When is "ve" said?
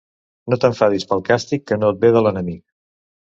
2.05-2.11